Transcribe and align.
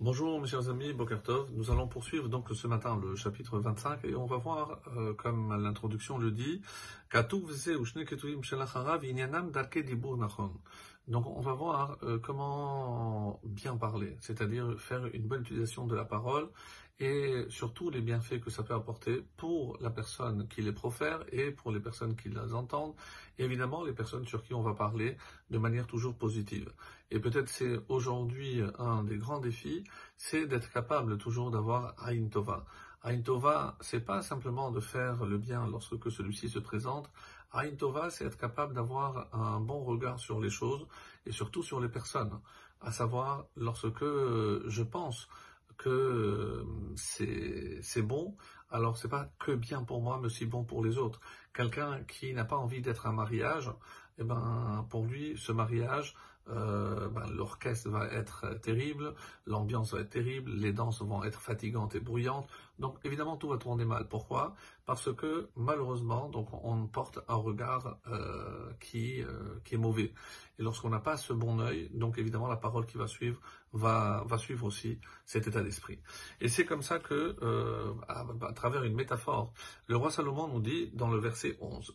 Bonjour 0.00 0.40
mes 0.40 0.46
chers 0.46 0.68
amis, 0.68 0.92
Bokertov. 0.92 1.50
Nous 1.56 1.72
allons 1.72 1.88
poursuivre 1.88 2.28
donc 2.28 2.50
ce 2.54 2.68
matin 2.68 3.00
le 3.02 3.16
chapitre 3.16 3.58
25 3.58 4.04
et 4.04 4.14
on 4.14 4.26
va 4.26 4.36
voir, 4.36 4.80
euh, 4.96 5.12
comme 5.12 5.52
l'introduction 5.60 6.18
le 6.18 6.30
dit, 6.30 6.62
donc 11.08 11.26
on 11.26 11.40
va 11.40 11.52
voir 11.52 11.98
euh, 12.04 12.20
comment 12.20 13.40
bien 13.42 13.76
parler, 13.76 14.16
c'est-à-dire 14.20 14.78
faire 14.78 15.04
une 15.12 15.26
bonne 15.26 15.40
utilisation 15.40 15.88
de 15.88 15.96
la 15.96 16.04
parole 16.04 16.48
et 17.00 17.44
surtout 17.48 17.90
les 17.90 18.00
bienfaits 18.00 18.40
que 18.40 18.50
ça 18.50 18.62
peut 18.62 18.74
apporter 18.74 19.24
pour 19.36 19.78
la 19.80 19.90
personne 19.90 20.48
qui 20.48 20.62
les 20.62 20.72
profère 20.72 21.20
et 21.32 21.52
pour 21.52 21.70
les 21.70 21.80
personnes 21.80 22.16
qui 22.16 22.28
les 22.28 22.54
entendent, 22.54 22.94
et 23.38 23.44
évidemment 23.44 23.84
les 23.84 23.92
personnes 23.92 24.26
sur 24.26 24.42
qui 24.42 24.54
on 24.54 24.62
va 24.62 24.74
parler 24.74 25.16
de 25.50 25.58
manière 25.58 25.86
toujours 25.86 26.14
positive. 26.14 26.72
Et 27.10 27.20
peut-être 27.20 27.48
c'est 27.48 27.78
aujourd'hui 27.88 28.60
un 28.78 29.04
des 29.04 29.16
grands 29.16 29.40
défis, 29.40 29.84
c'est 30.16 30.46
d'être 30.46 30.70
capable 30.72 31.18
toujours 31.18 31.50
d'avoir 31.50 31.94
Aïn 31.98 32.28
Tova. 32.28 32.66
Aïn 33.02 33.22
Tova, 33.22 33.76
c'est 33.80 34.04
pas 34.04 34.22
simplement 34.22 34.72
de 34.72 34.80
faire 34.80 35.24
le 35.24 35.38
bien 35.38 35.68
lorsque 35.68 36.10
celui-ci 36.10 36.48
se 36.48 36.58
présente, 36.58 37.08
Aïn 37.52 37.76
Tova, 37.76 38.10
c'est 38.10 38.24
être 38.24 38.36
capable 38.36 38.74
d'avoir 38.74 39.32
un 39.32 39.60
bon 39.60 39.84
regard 39.84 40.18
sur 40.18 40.40
les 40.40 40.50
choses 40.50 40.86
et 41.24 41.32
surtout 41.32 41.62
sur 41.62 41.80
les 41.80 41.88
personnes. 41.88 42.40
À 42.80 42.92
savoir, 42.92 43.46
lorsque 43.56 44.04
je 44.04 44.82
pense 44.82 45.28
que 45.78 46.64
c'est 46.96 48.02
bon, 48.02 48.36
alors 48.70 48.96
c'est 48.96 49.08
pas 49.08 49.30
que 49.38 49.52
bien 49.52 49.82
pour 49.84 50.02
moi, 50.02 50.18
mais 50.20 50.26
aussi 50.26 50.44
bon 50.44 50.64
pour 50.64 50.84
les 50.84 50.98
autres. 50.98 51.20
Quelqu'un 51.54 52.02
qui 52.04 52.34
n'a 52.34 52.44
pas 52.44 52.56
envie 52.56 52.82
d'être 52.82 53.06
un 53.06 53.12
mariage, 53.12 53.70
eh 54.18 54.24
ben, 54.24 54.86
pour 54.90 55.04
lui, 55.04 55.36
ce 55.36 55.52
mariage, 55.52 56.14
euh, 56.50 57.08
ben, 57.08 57.26
l'orchestre 57.30 57.90
va 57.90 58.06
être 58.06 58.58
terrible, 58.62 59.14
l'ambiance 59.46 59.92
va 59.92 60.00
être 60.00 60.10
terrible, 60.10 60.50
les 60.52 60.72
danses 60.72 61.02
vont 61.02 61.22
être 61.24 61.40
fatigantes 61.40 61.94
et 61.94 62.00
bruyantes. 62.00 62.48
Donc 62.78 62.96
évidemment 63.04 63.36
tout 63.36 63.48
va 63.48 63.58
tourner 63.58 63.84
mal. 63.84 64.08
Pourquoi? 64.08 64.54
Parce 64.86 65.12
que 65.14 65.50
malheureusement, 65.56 66.28
donc 66.30 66.48
on 66.64 66.86
porte 66.86 67.18
un 67.28 67.34
regard 67.34 67.98
euh, 68.06 68.72
qui, 68.80 69.22
euh, 69.22 69.60
qui 69.64 69.74
est 69.74 69.78
mauvais. 69.78 70.14
Et 70.58 70.62
lorsqu'on 70.62 70.88
n'a 70.88 71.00
pas 71.00 71.18
ce 71.18 71.34
bon 71.34 71.60
œil, 71.60 71.90
donc 71.92 72.16
évidemment 72.18 72.48
la 72.48 72.56
parole 72.56 72.86
qui 72.86 72.96
va 72.96 73.06
suivre 73.06 73.40
va, 73.74 74.24
va 74.26 74.38
suivre 74.38 74.66
aussi 74.66 74.98
cet 75.26 75.48
état 75.48 75.62
d'esprit. 75.62 76.00
Et 76.40 76.48
c'est 76.48 76.64
comme 76.64 76.82
ça 76.82 76.98
que, 76.98 77.36
à, 78.08 78.24
à 78.46 78.52
travers 78.54 78.84
une 78.84 78.94
métaphore, 78.94 79.52
le 79.86 79.96
roi 79.96 80.10
Salomon 80.10 80.48
nous 80.48 80.60
dit 80.60 80.90
dans 80.94 81.10
le 81.10 81.18
verset 81.18 81.58
11. 81.60 81.94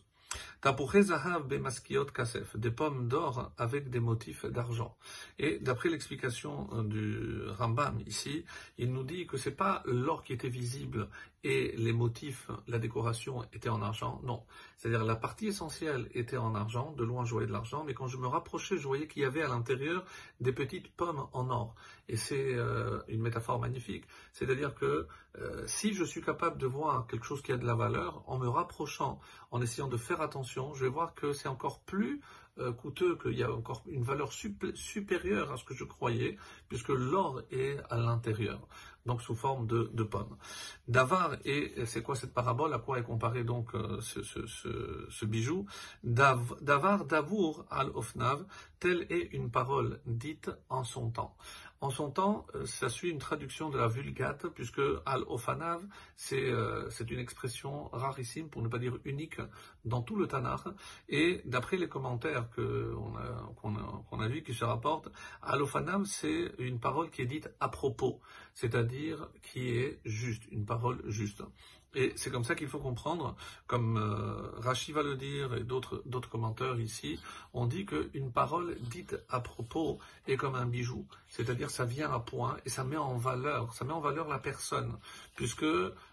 Des 2.54 2.70
pommes 2.70 3.08
d'or 3.08 3.52
avec 3.58 3.90
des 3.90 4.00
motifs 4.00 4.46
d'argent. 4.46 4.96
Et 5.38 5.58
d'après 5.58 5.90
l'explication 5.90 6.68
euh, 6.72 6.82
du 6.82 7.50
Rambam 7.50 8.00
ici, 8.06 8.44
il 8.78 8.92
nous 8.92 9.04
dit 9.04 9.26
que 9.26 9.36
c'est 9.36 9.56
pas 9.56 9.82
l'or 9.84 10.22
qui 10.22 10.32
était 10.32 10.48
visible 10.48 11.08
et 11.44 11.74
les 11.76 11.92
motifs, 11.92 12.50
la 12.66 12.78
décoration 12.78 13.44
était 13.52 13.68
en 13.68 13.82
argent. 13.82 14.20
Non. 14.24 14.42
C'est-à-dire 14.78 15.04
la 15.04 15.14
partie 15.14 15.48
essentielle 15.48 16.08
était 16.14 16.38
en 16.38 16.54
argent, 16.54 16.92
de 16.92 17.04
loin 17.04 17.26
je 17.26 17.32
voyais 17.32 17.46
de 17.46 17.52
l'argent, 17.52 17.84
mais 17.84 17.92
quand 17.92 18.08
je 18.08 18.16
me 18.16 18.26
rapprochais, 18.26 18.78
je 18.78 18.86
voyais 18.86 19.06
qu'il 19.06 19.22
y 19.22 19.26
avait 19.26 19.42
à 19.42 19.48
l'intérieur 19.48 20.04
des 20.40 20.52
petites 20.52 20.90
pommes 20.90 21.26
en 21.32 21.50
or. 21.50 21.74
Et 22.08 22.16
c'est 22.16 22.54
euh, 22.54 23.00
une 23.08 23.20
métaphore 23.20 23.60
magnifique. 23.60 24.04
C'est-à-dire 24.32 24.74
que 24.74 25.06
euh, 25.38 25.66
si 25.66 25.92
je 25.92 26.04
suis 26.04 26.22
capable 26.22 26.56
de 26.56 26.66
voir 26.66 27.06
quelque 27.06 27.26
chose 27.26 27.42
qui 27.42 27.52
a 27.52 27.58
de 27.58 27.66
la 27.66 27.74
valeur, 27.74 28.24
en 28.26 28.38
me 28.38 28.48
rapprochant, 28.48 29.20
en 29.50 29.60
essayant 29.60 29.88
de 29.88 29.98
faire 29.98 30.22
attention, 30.22 30.72
je 30.72 30.84
vais 30.84 30.90
voir 30.90 31.14
que 31.14 31.34
c'est 31.34 31.48
encore 31.48 31.80
plus 31.80 32.22
euh, 32.58 32.72
coûteux, 32.72 33.16
qu'il 33.16 33.36
y 33.36 33.42
a 33.42 33.52
encore 33.52 33.82
une 33.86 34.04
valeur 34.04 34.32
supérieure 34.32 35.52
à 35.52 35.56
ce 35.56 35.64
que 35.64 35.74
je 35.74 35.82
croyais, 35.82 36.38
puisque 36.68 36.90
l'or 36.90 37.42
est 37.50 37.78
à 37.90 37.96
l'intérieur, 37.96 38.68
donc 39.06 39.22
sous 39.22 39.34
forme 39.34 39.66
de, 39.66 39.90
de 39.92 40.02
pommes. 40.02 40.36
Davar, 40.88 41.36
et 41.44 41.74
c'est 41.86 42.02
quoi 42.02 42.16
cette 42.16 42.32
parabole? 42.32 42.72
À 42.72 42.78
quoi 42.78 42.98
est 42.98 43.02
comparé 43.02 43.44
donc 43.44 43.74
euh, 43.74 44.00
ce, 44.00 45.24
bijou? 45.24 45.66
Davar, 46.02 47.04
Davour 47.04 47.66
al-Ofnav, 47.70 48.44
telle 48.80 49.06
est 49.10 49.32
une 49.32 49.50
parole 49.50 50.00
dite 50.06 50.50
en 50.68 50.84
son 50.84 51.10
temps. 51.10 51.36
En 51.84 51.90
son 51.90 52.10
temps, 52.10 52.46
euh, 52.54 52.64
ça 52.64 52.88
suit 52.88 53.10
une 53.10 53.18
traduction 53.18 53.68
de 53.68 53.76
la 53.76 53.88
Vulgate, 53.88 54.46
puisque 54.54 54.80
al-Ofanav, 55.04 55.82
euh, 56.32 56.88
c'est 56.88 57.10
une 57.10 57.18
expression 57.18 57.90
rarissime, 57.92 58.48
pour 58.48 58.62
ne 58.62 58.68
pas 58.68 58.78
dire 58.78 58.96
unique, 59.04 59.36
dans 59.84 60.00
tout 60.00 60.16
le 60.16 60.26
Tanakh. 60.26 60.62
Et 61.10 61.42
d'après 61.44 61.76
les 61.76 61.86
commentaires 61.86 62.48
qu'on 62.54 63.14
a, 63.18 63.52
qu'on 64.08 64.18
a, 64.18 64.28
vu, 64.28 64.42
qui 64.42 64.54
se 64.54 64.64
rapportent, 64.64 65.10
al-Ofanav, 65.42 66.06
c'est 66.06 66.54
une 66.58 66.80
parole 66.80 67.10
qui 67.10 67.20
est 67.20 67.26
dite 67.26 67.50
à 67.60 67.68
propos, 67.68 68.22
c'est-à-dire 68.54 69.28
qui 69.42 69.68
est 69.68 70.00
juste, 70.06 70.44
une 70.52 70.64
parole 70.64 71.02
juste. 71.10 71.42
Et 71.94 72.12
c'est 72.16 72.30
comme 72.30 72.44
ça 72.44 72.54
qu'il 72.54 72.68
faut 72.68 72.78
comprendre, 72.78 73.36
comme 73.66 73.96
euh, 73.96 74.50
Rachi 74.60 74.92
va 74.92 75.02
le 75.02 75.16
dire 75.16 75.54
et 75.54 75.64
d'autres 75.64 76.28
commentaires 76.28 76.78
ici, 76.80 77.20
on 77.52 77.66
dit 77.66 77.86
qu'une 77.86 78.32
parole 78.32 78.76
dite 78.90 79.16
à 79.28 79.40
propos 79.40 79.98
est 80.26 80.36
comme 80.36 80.54
un 80.54 80.66
bijou, 80.66 81.06
c'est-à-dire 81.28 81.70
ça 81.70 81.84
vient 81.84 82.10
à 82.12 82.18
point 82.18 82.56
et 82.64 82.68
ça 82.68 82.84
met 82.84 82.96
en 82.96 83.16
valeur, 83.16 83.72
ça 83.74 83.84
met 83.84 83.92
en 83.92 84.00
valeur 84.00 84.28
la 84.28 84.38
personne, 84.38 84.98
puisque 85.36 85.66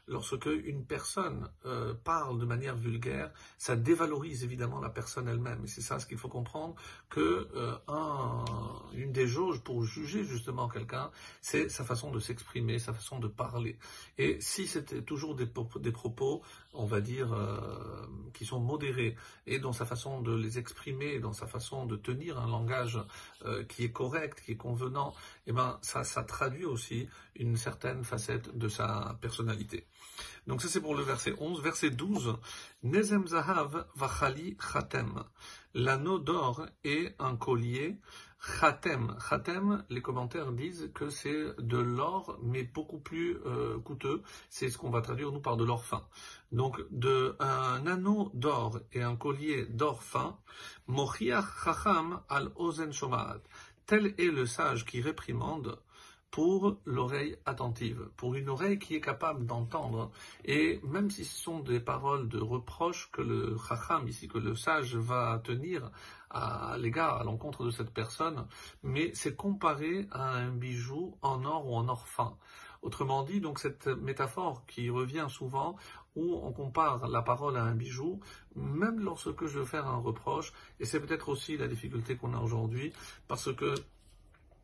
lorsque 0.07 0.45
une 0.45 0.85
personne 0.85 1.49
euh, 1.65 1.93
parle 1.93 2.39
de 2.39 2.45
manière 2.45 2.75
vulgaire, 2.75 3.31
ça 3.57 3.75
dévalorise 3.75 4.43
évidemment 4.43 4.79
la 4.79 4.89
personne 4.89 5.27
elle-même. 5.27 5.63
Et 5.63 5.67
c'est 5.67 5.81
ça 5.81 5.99
ce 5.99 6.05
qu'il 6.05 6.17
faut 6.17 6.27
comprendre, 6.27 6.75
que 7.09 7.47
euh, 7.55 7.75
un, 7.87 8.45
une 8.93 9.11
des 9.11 9.27
jauges 9.27 9.61
pour 9.61 9.83
juger 9.83 10.23
justement 10.23 10.67
quelqu'un, 10.67 11.11
c'est 11.41 11.69
sa 11.69 11.83
façon 11.83 12.11
de 12.11 12.19
s'exprimer, 12.19 12.77
sa 12.77 12.93
façon 12.93 13.19
de 13.19 13.27
parler. 13.27 13.77
Et 14.17 14.39
si 14.41 14.67
c'était 14.67 15.01
toujours 15.01 15.35
des, 15.35 15.45
des 15.79 15.91
propos, 15.91 16.41
on 16.73 16.85
va 16.85 17.01
dire, 17.01 17.33
euh, 17.33 18.05
qui 18.33 18.45
sont 18.45 18.59
modérés, 18.59 19.15
et 19.47 19.59
dans 19.59 19.73
sa 19.73 19.85
façon 19.85 20.21
de 20.21 20.33
les 20.33 20.59
exprimer, 20.59 21.19
dans 21.19 21.33
sa 21.33 21.47
façon 21.47 21.85
de 21.85 21.95
tenir 21.95 22.39
un 22.39 22.47
langage 22.47 22.99
euh, 23.45 23.63
qui 23.65 23.83
est 23.83 23.91
correct, 23.91 24.41
qui 24.45 24.53
est 24.53 24.57
convenant, 24.57 25.13
eh 25.47 25.51
ben 25.51 25.79
ça, 25.81 26.03
ça 26.03 26.23
traduit 26.23 26.65
aussi 26.65 27.07
une 27.35 27.57
certaine 27.57 28.03
facette 28.03 28.57
de 28.57 28.67
sa 28.67 29.17
personnalité. 29.21 29.85
Donc 30.47 30.61
ça 30.61 30.67
c'est 30.67 30.81
pour 30.81 30.95
le 30.95 31.03
verset 31.03 31.33
11. 31.39 31.61
Verset 31.61 31.91
12. 31.91 32.37
Nezem 32.83 33.27
Zahav 33.27 33.85
Vachali 33.95 34.57
Chatem. 34.59 35.23
L'anneau 35.73 36.19
d'or 36.19 36.65
est 36.83 37.15
un 37.19 37.35
collier 37.35 37.97
Khatem. 38.41 39.15
Khatem, 39.29 39.83
les 39.89 40.01
commentaires 40.01 40.51
disent 40.51 40.89
que 40.95 41.09
c'est 41.09 41.55
de 41.59 41.77
l'or, 41.77 42.39
mais 42.41 42.63
beaucoup 42.63 42.97
plus 42.97 43.37
euh, 43.45 43.79
coûteux. 43.79 44.23
C'est 44.49 44.69
ce 44.69 44.79
qu'on 44.79 44.89
va 44.89 45.01
traduire, 45.01 45.31
nous, 45.31 45.41
par 45.41 45.57
de 45.57 45.63
l'or 45.63 45.85
fin. 45.85 46.07
Donc, 46.51 46.81
de 46.89 47.35
un 47.39 47.85
anneau 47.85 48.31
d'or 48.33 48.79
et 48.93 49.03
un 49.03 49.15
collier 49.15 49.65
d'or 49.67 50.01
fin, 50.01 50.37
Mochiach 50.87 51.45
Chacham 51.63 52.21
al 52.29 52.51
Ozen 52.55 52.91
Shomaat. 52.91 53.41
Tel 53.85 54.15
est 54.17 54.31
le 54.31 54.45
sage 54.45 54.85
qui 54.85 55.01
réprimande 55.01 55.79
pour 56.31 56.77
l'oreille 56.85 57.35
attentive, 57.45 58.09
pour 58.15 58.35
une 58.35 58.49
oreille 58.49 58.79
qui 58.79 58.95
est 58.95 59.01
capable 59.01 59.45
d'entendre. 59.45 60.11
Et 60.45 60.79
même 60.83 61.11
si 61.11 61.25
ce 61.25 61.37
sont 61.43 61.59
des 61.59 61.81
paroles 61.81 62.29
de 62.29 62.39
reproche 62.39 63.11
que 63.11 63.21
le 63.21 63.57
chacham, 63.67 64.07
ici, 64.07 64.29
que 64.29 64.37
le 64.37 64.55
sage 64.55 64.95
va 64.95 65.39
tenir 65.43 65.91
à 66.29 66.77
l'égard, 66.79 67.19
à 67.19 67.23
l'encontre 67.25 67.65
de 67.65 67.69
cette 67.69 67.93
personne, 67.93 68.47
mais 68.81 69.11
c'est 69.13 69.35
comparé 69.35 70.07
à 70.11 70.35
un 70.37 70.51
bijou 70.51 71.17
en 71.21 71.43
or 71.43 71.67
ou 71.67 71.75
en 71.75 71.89
or 71.89 72.07
fin. 72.07 72.37
Autrement 72.81 73.23
dit, 73.23 73.41
donc 73.41 73.59
cette 73.59 73.87
métaphore 73.87 74.65
qui 74.65 74.89
revient 74.89 75.27
souvent, 75.29 75.75
où 76.15 76.39
on 76.43 76.51
compare 76.51 77.07
la 77.07 77.21
parole 77.21 77.57
à 77.57 77.63
un 77.63 77.75
bijou, 77.75 78.21
même 78.55 78.99
lorsque 79.01 79.45
je 79.45 79.59
veux 79.59 79.65
faire 79.65 79.87
un 79.87 79.97
reproche, 79.97 80.53
et 80.79 80.85
c'est 80.85 80.99
peut-être 80.99 81.29
aussi 81.29 81.57
la 81.57 81.67
difficulté 81.67 82.15
qu'on 82.15 82.33
a 82.33 82.39
aujourd'hui, 82.39 82.91
parce 83.27 83.53
que 83.53 83.75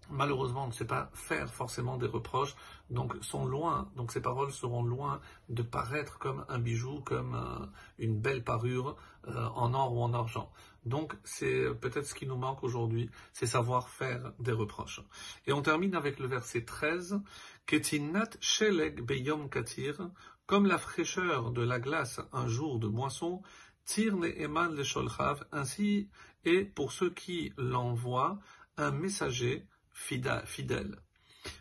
malheureusement, 0.09 0.65
on 0.65 0.67
ne 0.67 0.73
sait 0.73 0.87
pas 0.87 1.09
faire 1.13 1.53
forcément 1.53 1.97
des 1.97 2.07
reproches, 2.07 2.55
donc 2.89 3.15
sont 3.21 3.45
loin, 3.45 3.89
donc 3.95 4.11
ces 4.11 4.21
paroles 4.21 4.51
seront 4.51 4.83
loin 4.83 5.19
de 5.49 5.61
paraître 5.61 6.19
comme 6.19 6.45
un 6.49 6.59
bijou, 6.59 7.01
comme 7.01 7.35
euh, 7.35 7.65
une 7.99 8.19
belle 8.19 8.43
parure 8.43 8.95
euh, 9.27 9.47
en 9.55 9.73
or 9.73 9.93
ou 9.93 10.01
en 10.01 10.13
argent. 10.13 10.51
Donc 10.85 11.15
c'est 11.23 11.73
peut-être 11.81 12.05
ce 12.05 12.15
qui 12.15 12.25
nous 12.25 12.37
manque 12.37 12.63
aujourd'hui, 12.63 13.09
c'est 13.33 13.45
savoir 13.45 13.89
faire 13.89 14.31
des 14.39 14.53
reproches. 14.53 15.01
Et 15.45 15.53
on 15.53 15.61
termine 15.61 15.95
avec 15.95 16.19
le 16.19 16.27
verset 16.27 16.63
13, 16.63 17.19
Ketinat 17.65 18.29
sheleg 18.39 19.01
beyom 19.01 19.49
katir, 19.49 20.09
comme 20.45 20.65
la 20.65 20.77
fraîcheur 20.77 21.51
de 21.51 21.61
la 21.61 21.79
glace 21.79 22.21
un 22.31 22.47
jour 22.47 22.79
de 22.79 22.87
moisson, 22.87 23.41
tirne 23.83 24.25
eman 24.25 24.73
le 24.73 24.83
sholchav, 24.83 25.45
ainsi 25.51 26.09
est 26.45 26.63
pour 26.63 26.93
ceux 26.93 27.09
qui 27.09 27.51
l'envoient 27.57 28.39
un 28.77 28.91
messager 28.91 29.65
fidèle. 29.97 30.95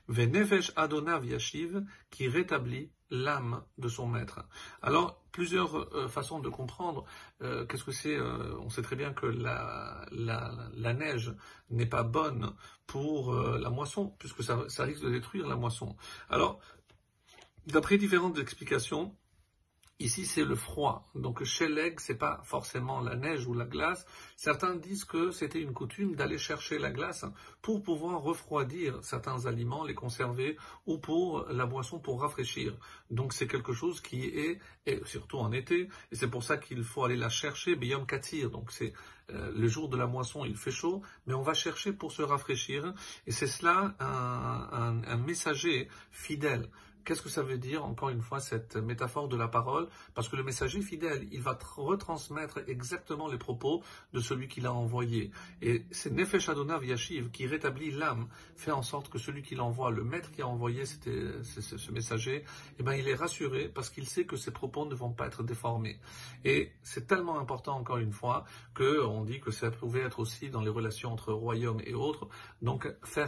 Venefesh 0.09 0.73
Adonav 0.77 1.25
Yashiv, 1.25 1.85
qui 2.11 2.29
rétablit 2.29 2.91
l'âme 3.11 3.63
de 3.79 3.89
son 3.89 4.07
maître. 4.09 4.41
Alors, 4.83 5.23
plusieurs 5.31 5.77
euh, 5.95 6.09
façons 6.09 6.41
de 6.41 6.49
comprendre 6.49 7.05
euh, 7.43 7.65
qu'est-ce 7.67 7.85
que 7.85 7.93
c'est. 7.93 8.17
Euh, 8.17 8.59
on 8.61 8.69
sait 8.69 8.83
très 8.83 8.97
bien 8.97 9.13
que 9.13 9.27
la, 9.27 10.07
neige 10.95 11.35
n'est 11.71 11.87
pas 11.87 12.03
bonne 12.03 12.53
pour 12.87 13.35
la 13.35 13.71
moisson, 13.71 14.15
puisque 14.19 14.43
ça 14.43 14.85
risque 14.85 15.03
de 15.03 15.11
détruire 15.11 15.47
la 15.47 15.57
moisson. 15.57 15.97
Alors, 16.31 16.61
d'après 17.67 17.99
différentes 17.99 18.39
explications, 18.39 19.17
Ici, 19.99 20.27
c'est 20.27 20.45
le 20.45 20.57
froid. 20.57 21.09
Donc, 21.15 21.43
chez 21.45 21.69
l'aigle, 21.69 22.01
c'est 22.01 22.19
pas 22.19 22.43
forcément 22.45 23.01
la 23.01 23.17
neige 23.17 23.47
ou 23.47 23.55
la 23.55 23.65
glace. 23.65 24.05
Certains 24.37 24.75
disent 24.75 25.07
que 25.07 25.31
c'était 25.31 25.59
une 25.59 25.73
coutume 25.73 26.17
d'aller 26.17 26.37
chercher 26.37 26.79
la 26.79 26.91
glace 26.91 27.25
pour 27.63 27.83
pouvoir 27.83 28.21
refroidir 28.21 29.03
certains 29.03 29.47
aliments, 29.47 29.85
les 29.85 29.95
conserver, 29.95 30.59
ou 30.85 30.99
pour 30.99 31.47
la 31.49 31.65
boisson 31.65 31.99
pour 31.99 32.21
rafraîchir. 32.21 32.77
Donc, 33.11 33.33
c'est 33.33 33.47
quelque 33.47 33.73
chose 33.73 34.03
qui 34.03 34.27
est, 34.27 34.61
surtout 35.07 35.39
en 35.39 35.51
été, 35.51 35.89
et 36.13 36.15
c'est 36.15 36.29
pour 36.29 36.43
ça 36.43 36.59
qu'il 36.59 36.85
faut 36.85 37.05
aller 37.05 37.17
la 37.17 37.31
chercher, 37.31 37.75
Biyom 37.75 38.05
Katir. 38.05 38.51
Donc, 38.51 38.73
c'est 38.73 38.93
euh, 39.31 39.51
le 39.57 39.67
jour 39.67 39.89
de 39.89 39.97
la 39.97 40.07
moisson, 40.07 40.45
il 40.45 40.57
fait 40.57 40.71
chaud, 40.71 41.01
mais 41.27 41.33
on 41.33 41.43
va 41.43 41.55
chercher 41.55 41.95
pour 41.95 42.13
se 42.13 42.21
rafraîchir. 42.21 42.93
Et 43.27 43.33
c'est 43.33 43.47
cela 43.47 43.95
un, 43.99 44.69
un, 44.73 45.05
un 45.05 45.17
messager 45.17 45.89
fidèle. 46.11 46.69
Qu'est-ce 47.07 47.23
que 47.23 47.29
ça 47.29 47.43
veut 47.43 47.57
dire, 47.57 47.85
encore 47.85 48.09
une 48.09 48.21
fois, 48.21 48.41
cette 48.41 48.75
métaphore 48.75 49.29
de 49.29 49.37
la 49.37 49.47
parole? 49.47 49.87
Parce 50.13 50.29
que 50.29 50.35
le 50.35 50.43
messager 50.43 50.83
fidèle, 50.83 51.29
il 51.31 51.41
va 51.41 51.57
retransmettre 51.77 52.59
exactement 52.67 53.29
les 53.29 53.39
propos 53.39 53.85
de 54.13 54.19
celui 54.19 54.49
qui 54.49 54.61
l'a 54.61 54.73
envoyé. 54.73 55.31
Et 55.63 55.87
c'est 55.93 56.13
Nefesh 56.13 56.49
Adonav 56.49 56.85
Yashiv 56.85 57.31
qui 57.31 57.47
rétablit 57.47 57.93
l'âme, 57.93 58.29
fait 58.57 58.73
en 58.73 58.83
sorte 58.83 59.09
que 59.09 59.19
celui 59.19 59.43
qui 59.43 59.55
l'envoie, 59.55 59.93
le 59.93 60.03
maître 60.03 60.33
qui 60.33 60.43
a 60.43 60.49
envoyé 60.49 60.85
ce, 60.85 61.93
messager, 61.93 62.45
eh 62.81 62.83
ben, 62.83 62.95
il 62.95 63.09
est 63.09 63.15
rassuré 63.15 63.69
parce 63.69 63.89
qu'il 63.89 64.07
sait 64.07 64.25
que 64.25 64.37
ses 64.37 64.51
propos 64.51 64.85
ne 64.85 64.95
vont 64.97 65.13
pas 65.13 65.29
être 65.29 65.45
déformés. 65.45 66.01
Et 66.45 66.73
c'est 66.83 67.07
tellement 67.07 67.39
important, 67.39 67.79
encore 67.79 67.99
une 67.99 68.13
fois, 68.13 68.45
qu'on 68.75 69.23
dit 69.23 69.39
que 69.41 69.53
ça 69.53 69.71
pouvait 69.71 70.01
être 70.01 70.19
aussi 70.19 70.51
dans 70.51 70.61
les 70.61 70.71
relations 70.71 71.13
entre 71.13 71.33
royaumes 71.33 71.81
et 71.85 71.95
autres. 71.95 72.29
Donc, 72.63 72.93
faire 73.05 73.25